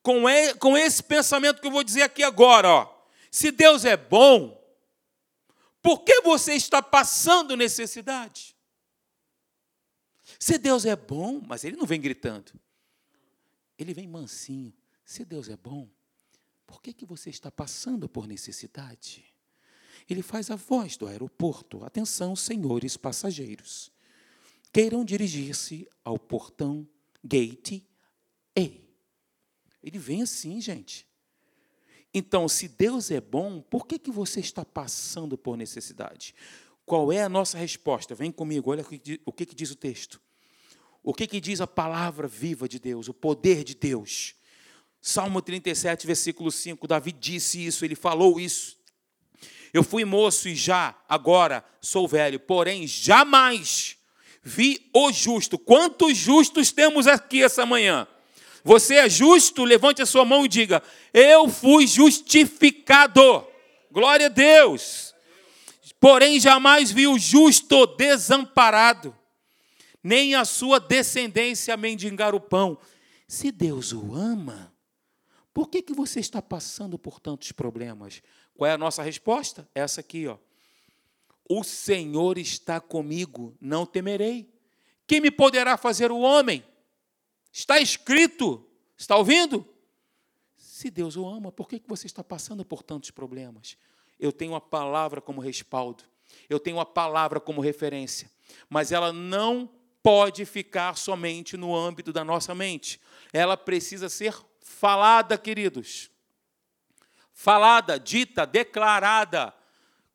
[0.00, 4.58] com esse pensamento que eu vou dizer aqui agora, ó, se Deus é bom,
[5.80, 8.56] por que você está passando necessidade?
[10.38, 12.52] Se Deus é bom, mas ele não vem gritando,
[13.76, 14.72] ele vem mansinho.
[15.04, 15.88] Se Deus é bom,
[16.66, 19.32] por que, que você está passando por necessidade?
[20.08, 21.84] ele faz a voz do aeroporto.
[21.84, 23.90] Atenção, senhores passageiros.
[24.72, 26.86] Queiram dirigir-se ao portão
[27.22, 27.82] Gate
[28.56, 28.80] E.
[29.82, 31.06] Ele vem assim, gente.
[32.14, 36.34] Então, se Deus é bom, por que, que você está passando por necessidade?
[36.84, 38.14] Qual é a nossa resposta?
[38.14, 38.84] Vem comigo, olha
[39.24, 40.20] o que, que diz o texto.
[41.02, 44.34] O que, que diz a palavra viva de Deus, o poder de Deus.
[45.04, 48.78] Salmo 37, versículo 5, Davi disse isso, ele falou isso.
[49.74, 53.96] Eu fui moço e já, agora, sou velho, porém jamais
[54.44, 55.58] vi o justo.
[55.58, 58.06] Quantos justos temos aqui essa manhã?
[58.62, 59.64] Você é justo?
[59.64, 60.80] Levante a sua mão e diga:
[61.12, 63.44] Eu fui justificado.
[63.90, 65.12] Glória a Deus.
[65.98, 69.16] Porém, jamais vi o justo desamparado,
[70.02, 72.78] nem a sua descendência mendigar o pão.
[73.26, 74.71] Se Deus o ama,
[75.52, 78.22] por que, que você está passando por tantos problemas?
[78.54, 79.68] Qual é a nossa resposta?
[79.74, 80.38] Essa aqui, ó.
[81.48, 84.50] O Senhor está comigo, não temerei.
[85.06, 86.64] Quem me poderá fazer o homem?
[87.52, 88.66] Está escrito.
[88.96, 89.66] Está ouvindo?
[90.56, 93.76] Se Deus o ama, por que você está passando por tantos problemas?
[94.18, 96.04] Eu tenho a palavra como respaldo,
[96.48, 98.30] eu tenho a palavra como referência,
[98.70, 99.68] mas ela não
[100.02, 103.00] pode ficar somente no âmbito da nossa mente,
[103.32, 106.12] ela precisa ser falada, queridos
[107.42, 109.52] falada, dita, declarada.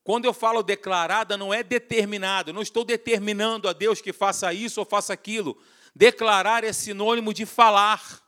[0.01, 4.79] Quando eu falo declarada, não é determinado, não estou determinando a Deus que faça isso
[4.79, 5.61] ou faça aquilo.
[5.93, 8.23] Declarar é sinônimo de falar.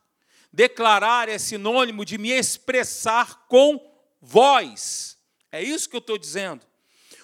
[0.51, 3.79] Declarar é sinônimo de me expressar com
[4.21, 5.17] voz.
[5.49, 6.67] É isso que eu estou dizendo.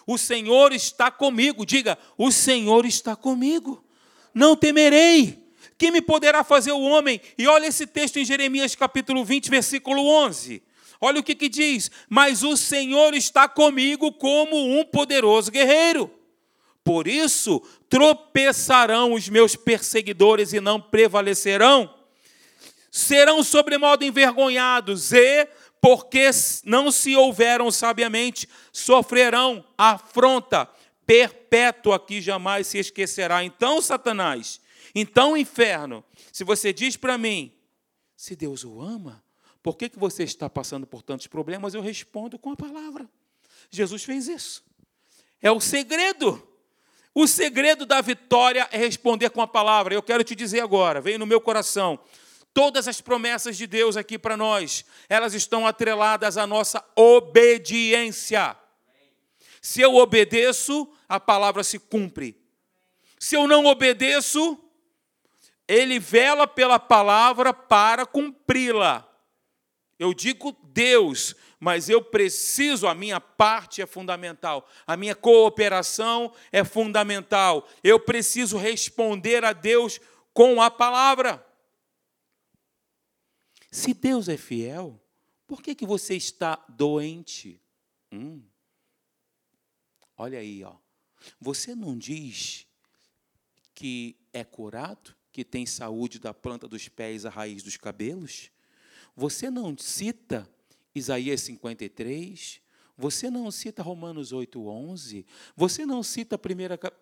[0.07, 1.65] O Senhor está comigo.
[1.65, 3.85] Diga, o Senhor está comigo.
[4.33, 5.44] Não temerei.
[5.77, 7.19] Quem me poderá fazer o homem?
[7.37, 10.63] E olha esse texto em Jeremias capítulo 20, versículo 11.
[11.01, 16.09] Olha o que, que diz: Mas o Senhor está comigo como um poderoso guerreiro.
[16.83, 21.93] Por isso tropeçarão os meus perseguidores e não prevalecerão.
[22.91, 25.47] Serão sobremodo envergonhados e,
[25.81, 26.29] porque
[26.63, 30.69] não se houveram sabiamente, sofrerão afronta
[31.05, 33.43] perpétua que jamais se esquecerá.
[33.43, 34.61] Então, Satanás,
[34.95, 37.53] então, inferno, se você diz para mim,
[38.15, 39.21] se Deus o ama,
[39.61, 41.73] por que, que você está passando por tantos problemas?
[41.73, 43.09] Eu respondo com a palavra.
[43.69, 44.63] Jesus fez isso.
[45.41, 46.47] É o segredo.
[47.13, 49.93] O segredo da vitória é responder com a palavra.
[49.93, 51.99] Eu quero te dizer agora, veio no meu coração.
[52.53, 58.55] Todas as promessas de Deus aqui para nós, elas estão atreladas à nossa obediência.
[59.61, 62.39] Se eu obedeço, a palavra se cumpre.
[63.19, 64.57] Se eu não obedeço,
[65.67, 69.09] ele vela pela palavra para cumpri-la.
[69.97, 76.63] Eu digo Deus, mas eu preciso, a minha parte é fundamental, a minha cooperação é
[76.63, 77.67] fundamental.
[77.83, 79.99] Eu preciso responder a Deus
[80.33, 81.45] com a palavra.
[83.71, 85.01] Se Deus é fiel,
[85.47, 87.61] por que, que você está doente?
[88.11, 88.43] Hum.
[90.17, 90.75] Olha aí, ó.
[91.39, 92.67] Você não diz
[93.73, 98.49] que é curado, que tem saúde da planta dos pés à raiz dos cabelos?
[99.17, 100.49] Você não cita
[100.95, 102.61] Isaías 53,
[102.97, 106.39] você não cita Romanos 8:11, você não cita 1,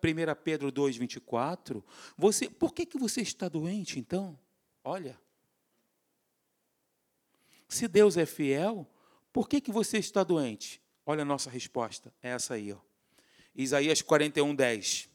[0.02, 1.84] 1 Pedro 2:24.
[2.18, 4.36] Você, por que que você está doente então?
[4.82, 5.16] Olha.
[7.68, 8.84] Se Deus é fiel,
[9.32, 10.82] por que que você está doente?
[11.06, 12.80] Olha a nossa resposta, é essa aí, ó.
[13.54, 15.08] Isaías 41:10.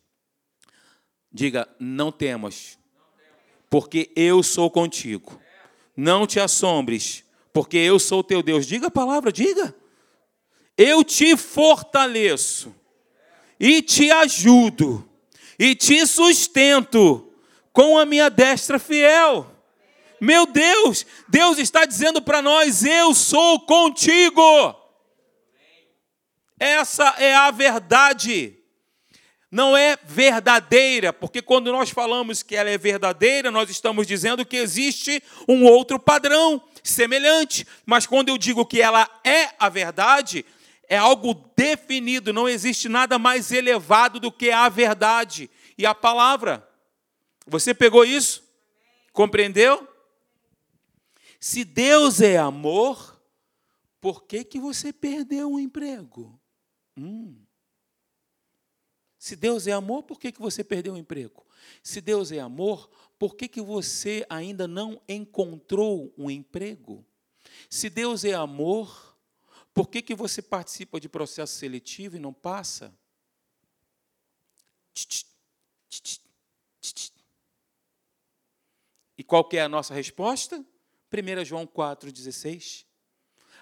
[1.30, 2.79] Diga: "Não temas,
[3.70, 5.40] porque eu sou contigo."
[5.96, 8.66] Não te assombres, porque eu sou teu Deus.
[8.66, 9.76] Diga a palavra, diga.
[10.78, 12.74] Eu te fortaleço
[13.60, 15.06] e te ajudo.
[15.62, 17.30] e te sustento
[17.74, 19.46] com a minha destra fiel.
[20.22, 24.42] Meu Deus, Deus está dizendo para nós: eu sou contigo.
[26.58, 28.59] Essa é a verdade.
[29.52, 34.58] Não é verdadeira, porque quando nós falamos que ela é verdadeira, nós estamos dizendo que
[34.58, 37.66] existe um outro padrão semelhante.
[37.84, 40.46] Mas quando eu digo que ela é a verdade,
[40.88, 46.68] é algo definido, não existe nada mais elevado do que a verdade e a palavra.
[47.48, 48.44] Você pegou isso?
[49.12, 49.88] Compreendeu?
[51.40, 53.20] Se Deus é amor,
[54.00, 56.40] por que, que você perdeu o emprego?
[56.96, 57.36] Hum.
[59.20, 61.46] Se Deus é amor, por que, que você perdeu o emprego?
[61.84, 67.06] Se Deus é amor, por que, que você ainda não encontrou um emprego?
[67.70, 69.18] Se Deus é amor,
[69.74, 72.98] por que, que você participa de processo seletivo e não passa?
[79.18, 80.66] E qual é a nossa resposta?
[81.12, 82.86] 1 João 4,16.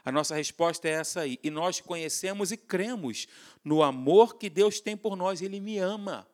[0.08, 1.38] A nossa resposta é essa aí.
[1.43, 3.28] E nós conhecemos e cremos
[3.62, 5.41] no amor que Deus tem por nós.
[5.41, 6.26] Ele me ama.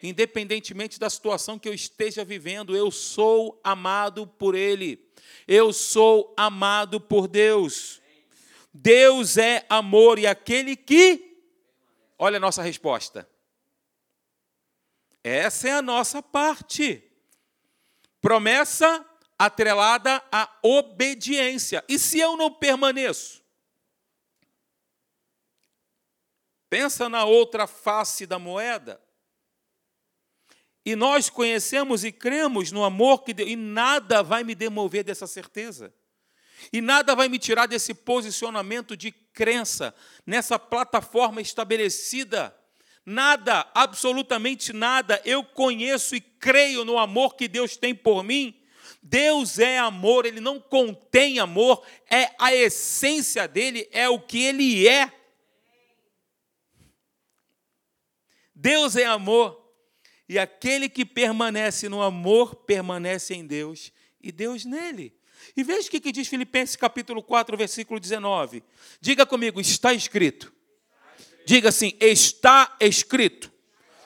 [0.00, 5.04] Independentemente da situação que eu esteja vivendo, eu sou amado por Ele.
[5.44, 8.00] Eu sou amado por Deus.
[8.72, 11.42] Deus é amor e aquele que.
[12.16, 13.28] Olha a nossa resposta.
[15.24, 17.02] Essa é a nossa parte.
[18.20, 19.04] Promessa
[19.38, 21.84] atrelada à obediência.
[21.88, 23.42] E se eu não permaneço?
[26.68, 29.00] Pensa na outra face da moeda.
[30.84, 35.26] E nós conhecemos e cremos no amor que Deus, e nada vai me demover dessa
[35.26, 35.92] certeza.
[36.72, 39.94] E nada vai me tirar desse posicionamento de crença,
[40.24, 42.56] nessa plataforma estabelecida.
[43.04, 45.20] Nada, absolutamente nada.
[45.24, 48.60] Eu conheço e creio no amor que Deus tem por mim.
[49.08, 54.88] Deus é amor, ele não contém amor, é a essência dele, é o que ele
[54.88, 55.12] é.
[58.52, 59.64] Deus é amor.
[60.28, 65.16] E aquele que permanece no amor, permanece em Deus e Deus nele.
[65.56, 68.64] E veja o que diz Filipenses capítulo 4, versículo 19.
[69.00, 70.52] Diga comigo, está escrito.
[71.46, 73.52] Diga assim, está escrito.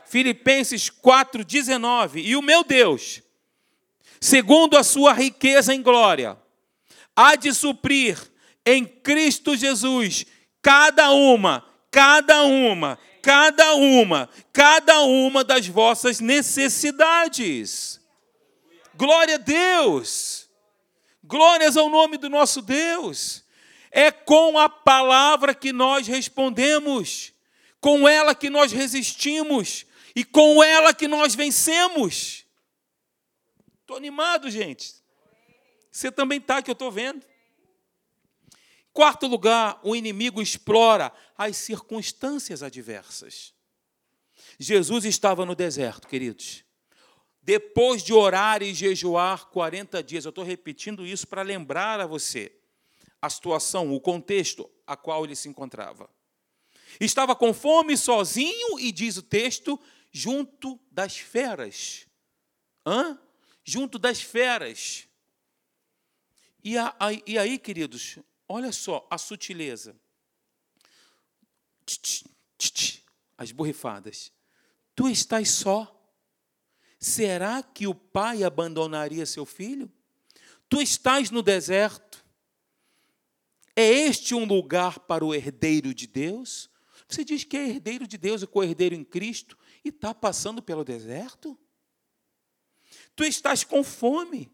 [0.05, 2.21] Filipenses 4, 19.
[2.21, 3.23] E o meu Deus,
[4.21, 6.37] segundo a sua riqueza em glória,
[7.17, 8.19] há de suprir
[8.67, 10.27] em Cristo Jesus
[10.63, 18.01] cada uma, cada uma cada uma, cada uma das vossas necessidades.
[18.95, 20.49] Glória a Deus!
[21.23, 23.45] Glórias ao nome do nosso Deus.
[23.91, 27.33] É com a palavra que nós respondemos,
[27.81, 32.45] com ela que nós resistimos e com ela que nós vencemos.
[33.91, 34.95] Estou animado, gente.
[35.91, 37.27] Você também está, que eu estou vendo.
[38.93, 43.53] Quarto lugar, o inimigo explora as circunstâncias adversas.
[44.61, 46.65] Jesus estava no deserto, queridos.
[47.43, 52.57] Depois de orar e jejuar 40 dias, eu estou repetindo isso para lembrar a você
[53.21, 56.09] a situação, o contexto a qual ele se encontrava.
[57.01, 59.81] Estava com fome, sozinho, e diz o texto,
[60.13, 62.07] junto das feras.
[62.87, 63.19] Hã?
[63.65, 65.09] Junto das feras.
[66.63, 66.95] E, a,
[67.27, 68.19] e aí, queridos,
[68.53, 69.95] Olha só a sutileza.
[73.39, 74.33] As borrifadas.
[74.93, 75.97] Tu estás só.
[76.99, 79.89] Será que o pai abandonaria seu filho?
[80.69, 82.25] Tu estás no deserto.
[83.77, 86.69] É este um lugar para o herdeiro de Deus?
[87.09, 90.83] Você diz que é herdeiro de Deus e co-herdeiro em Cristo e está passando pelo
[90.83, 91.57] deserto?
[93.15, 94.51] Tu estás com fome.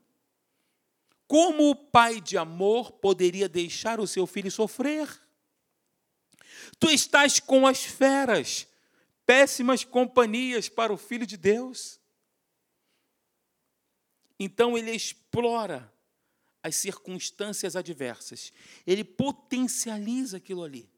[1.27, 5.09] Como o pai de amor poderia deixar o seu filho sofrer?
[6.79, 8.67] Tu estás com as feras,
[9.25, 12.01] péssimas companhias para o filho de Deus.
[14.39, 15.93] Então ele explora
[16.63, 18.53] as circunstâncias adversas,
[18.87, 20.91] ele potencializa aquilo ali.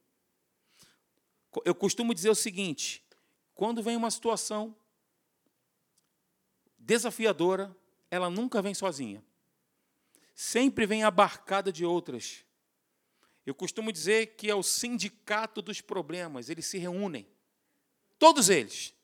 [1.64, 3.04] Eu costumo dizer o seguinte:
[3.54, 4.76] quando vem uma situação
[6.88, 7.76] desafiadora,
[8.10, 9.22] ela nunca vem sozinha
[10.38, 12.44] sempre vem abarcada de outras.
[13.44, 17.26] Eu costumo dizer que é o sindicato dos problemas, eles se reúnem,
[18.20, 18.94] todos eles,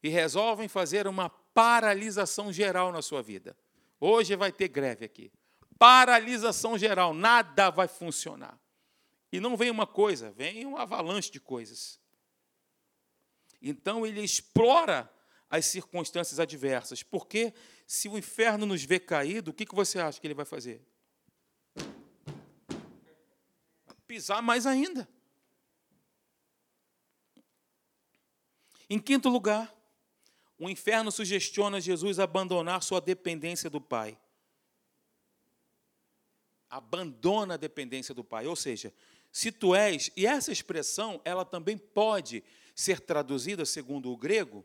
[0.00, 3.56] e resolvem fazer uma paralisação geral na sua vida.
[3.98, 5.32] Hoje vai ter greve aqui.
[5.76, 8.56] Paralisação geral, nada vai funcionar.
[9.32, 11.98] E não vem uma coisa, vem uma avalanche de coisas.
[13.60, 15.12] Então ele explora
[15.50, 17.02] as circunstâncias adversas.
[17.02, 17.52] Porque
[17.86, 20.82] se o inferno nos vê caído, o que você acha que ele vai fazer?
[24.06, 25.08] Pisar mais ainda.
[28.90, 29.74] Em quinto lugar,
[30.58, 34.18] o inferno sugestiona Jesus abandonar sua dependência do Pai.
[36.70, 38.46] Abandona a dependência do Pai.
[38.46, 38.92] Ou seja,
[39.30, 42.42] se tu és, e essa expressão, ela também pode
[42.74, 44.64] ser traduzida, segundo o grego,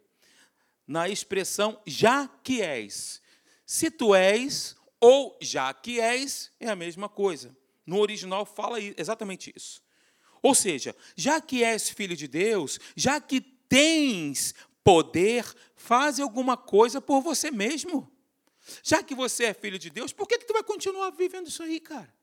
[0.88, 3.22] na expressão já que és.
[3.66, 7.56] Se tu és ou já que és, é a mesma coisa.
[7.86, 9.82] No original fala exatamente isso.
[10.42, 14.54] Ou seja, já que és filho de Deus, já que tens
[14.84, 18.12] poder, faz alguma coisa por você mesmo.
[18.82, 21.64] Já que você é filho de Deus, por que, que tu vai continuar vivendo isso
[21.64, 22.14] aí, cara?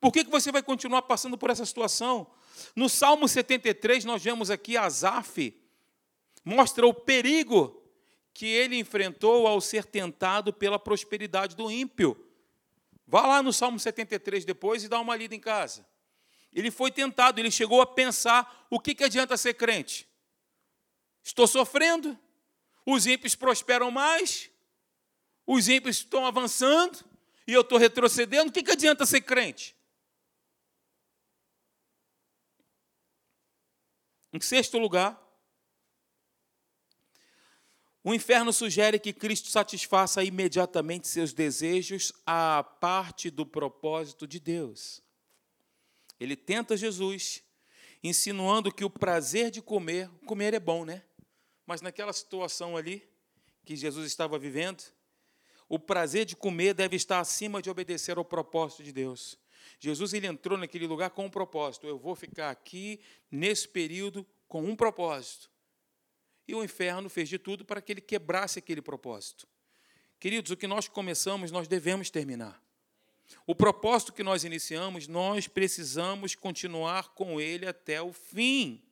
[0.00, 2.26] Por que, que você vai continuar passando por essa situação?
[2.74, 5.54] No Salmo 73, nós vemos aqui Asaf,
[6.44, 7.77] mostra o perigo
[8.38, 12.24] que ele enfrentou ao ser tentado pela prosperidade do ímpio.
[13.04, 15.84] Vá lá no Salmo 73 depois e dá uma lida em casa.
[16.52, 20.08] Ele foi tentado, ele chegou a pensar: o que, que adianta ser crente?
[21.20, 22.16] Estou sofrendo,
[22.86, 24.48] os ímpios prosperam mais,
[25.44, 27.04] os ímpios estão avançando
[27.44, 28.50] e eu estou retrocedendo.
[28.50, 29.76] O que, que adianta ser crente?
[34.32, 35.27] Em sexto lugar,
[38.08, 45.02] o inferno sugere que Cristo satisfaça imediatamente seus desejos à parte do propósito de Deus.
[46.18, 47.42] Ele tenta Jesus,
[48.02, 51.02] insinuando que o prazer de comer, comer é bom, né?
[51.66, 53.06] Mas naquela situação ali
[53.62, 54.82] que Jesus estava vivendo,
[55.68, 59.38] o prazer de comer deve estar acima de obedecer ao propósito de Deus.
[59.78, 61.86] Jesus ele entrou naquele lugar com um propósito.
[61.86, 65.50] Eu vou ficar aqui nesse período com um propósito.
[66.48, 69.46] E o inferno fez de tudo para que ele quebrasse aquele propósito.
[70.18, 72.60] Queridos, o que nós começamos, nós devemos terminar.
[73.46, 78.82] O propósito que nós iniciamos, nós precisamos continuar com ele até o fim.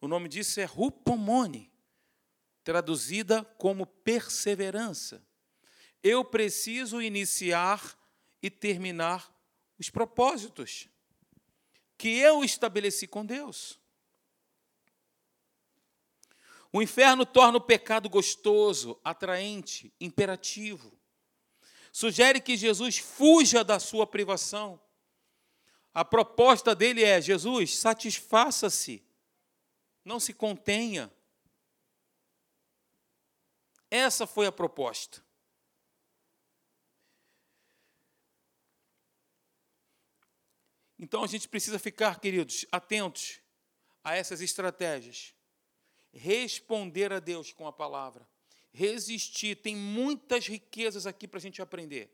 [0.00, 1.72] O nome disso é rupomone,
[2.64, 5.24] traduzida como perseverança.
[6.02, 7.96] Eu preciso iniciar
[8.42, 9.32] e terminar
[9.78, 10.88] os propósitos
[11.96, 13.78] que eu estabeleci com Deus.
[16.76, 20.92] O inferno torna o pecado gostoso, atraente, imperativo.
[21.90, 24.78] Sugere que Jesus fuja da sua privação.
[25.94, 29.02] A proposta dele é: Jesus, satisfaça-se
[30.04, 31.10] não se contenha.
[33.90, 35.24] Essa foi a proposta.
[40.98, 43.40] Então a gente precisa ficar, queridos, atentos
[44.04, 45.35] a essas estratégias.
[46.16, 48.26] Responder a Deus com a palavra.
[48.72, 49.56] Resistir.
[49.56, 52.10] Tem muitas riquezas aqui para a gente aprender.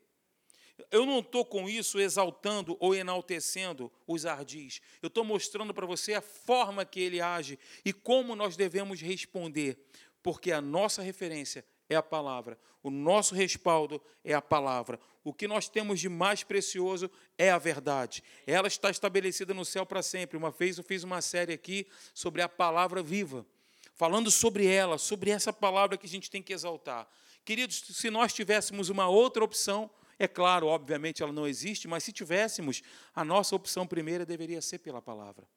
[0.89, 4.81] Eu não estou com isso exaltando ou enaltecendo os ardis.
[5.01, 9.77] Eu estou mostrando para você a forma que ele age e como nós devemos responder,
[10.21, 14.99] porque a nossa referência é a palavra, o nosso respaldo é a palavra.
[15.23, 18.23] O que nós temos de mais precioso é a verdade.
[18.45, 20.37] Ela está estabelecida no céu para sempre.
[20.37, 23.45] Uma vez eu fiz uma série aqui sobre a palavra viva,
[23.93, 27.07] falando sobre ela, sobre essa palavra que a gente tem que exaltar.
[27.45, 29.89] Queridos, se nós tivéssemos uma outra opção,
[30.19, 32.81] é claro, obviamente ela não existe, mas se tivéssemos,
[33.13, 35.47] a nossa opção primeira deveria ser pela palavra.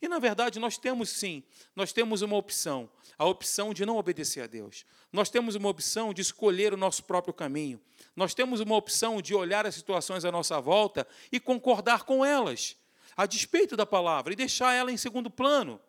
[0.00, 1.42] E na verdade nós temos sim,
[1.74, 4.84] nós temos uma opção, a opção de não obedecer a Deus.
[5.12, 7.80] Nós temos uma opção de escolher o nosso próprio caminho.
[8.14, 12.76] Nós temos uma opção de olhar as situações à nossa volta e concordar com elas,
[13.16, 15.80] a despeito da palavra, e deixar ela em segundo plano.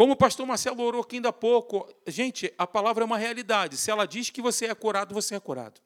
[0.00, 3.76] Como o pastor Marcelo orou aqui ainda há pouco, gente, a palavra é uma realidade.
[3.76, 5.78] Se ela diz que você é curado, você é curado.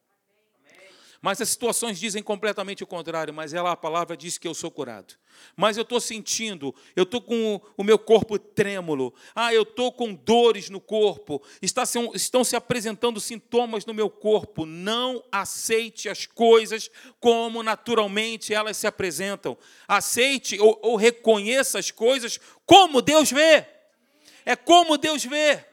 [1.20, 4.70] Mas as situações dizem completamente o contrário, mas ela, a palavra diz que eu sou
[4.70, 5.14] curado.
[5.56, 10.14] Mas eu estou sentindo, eu estou com o meu corpo trêmulo, ah, eu estou com
[10.14, 14.64] dores no corpo, está se, estão se apresentando sintomas no meu corpo.
[14.64, 16.88] Não aceite as coisas
[17.18, 19.58] como naturalmente elas se apresentam.
[19.88, 23.73] Aceite ou, ou reconheça as coisas como Deus vê.
[24.44, 25.64] É como Deus vê,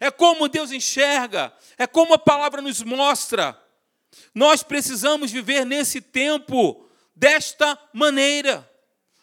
[0.00, 3.60] é como Deus enxerga, é como a palavra nos mostra.
[4.34, 8.68] Nós precisamos viver nesse tempo desta maneira.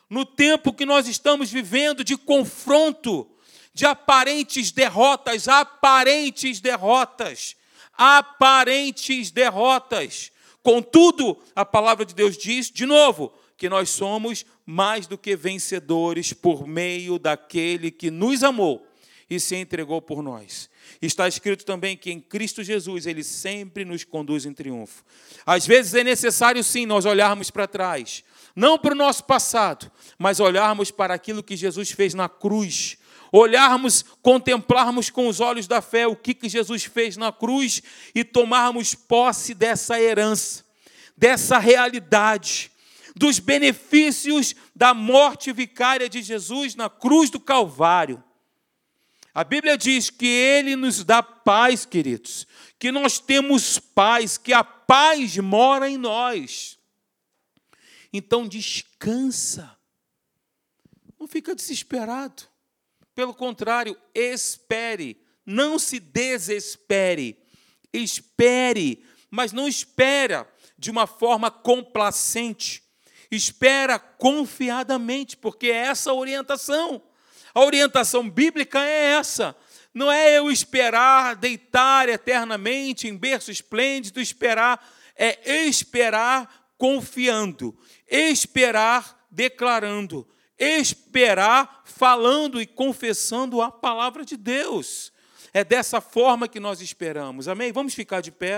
[0.10, 3.30] No tempo que nós estamos vivendo de confronto,
[3.74, 7.56] de aparentes derrotas, aparentes derrotas,
[7.94, 10.32] aparentes derrotas.
[10.62, 16.32] Contudo, a palavra de Deus diz, de novo, que nós somos mais do que vencedores
[16.32, 18.88] por meio daquele que nos amou
[19.30, 20.70] e se entregou por nós.
[21.02, 25.04] Está escrito também que em Cristo Jesus ele sempre nos conduz em triunfo.
[25.46, 28.24] Às vezes é necessário sim nós olharmos para trás,
[28.56, 32.98] não para o nosso passado, mas olharmos para aquilo que Jesus fez na cruz.
[33.32, 37.82] Olharmos, contemplarmos com os olhos da fé o que, que Jesus fez na cruz
[38.14, 40.64] e tomarmos posse dessa herança,
[41.18, 42.72] dessa realidade,
[43.16, 48.24] dos benefícios da morte vicária de Jesus na cruz do Calvário.
[49.34, 52.46] A Bíblia diz que Ele nos dá paz, queridos,
[52.78, 56.78] que nós temos paz, que a paz mora em nós.
[58.12, 59.76] Então descansa,
[61.20, 62.44] não fica desesperado.
[63.16, 67.38] Pelo contrário, espere, não se desespere.
[67.92, 72.84] Espere, mas não espera de uma forma complacente.
[73.32, 77.02] Espera confiadamente, porque é essa a orientação.
[77.54, 79.56] A orientação bíblica é essa.
[79.94, 84.84] Não é eu esperar deitar eternamente em berço esplêndido, esperar,
[85.16, 87.78] é esperar confiando,
[88.10, 90.28] esperar declarando,
[90.58, 95.14] esperar falando e confessando a palavra de Deus.
[95.54, 97.48] É dessa forma que nós esperamos.
[97.48, 97.72] Amém?
[97.72, 98.52] Vamos ficar de pé.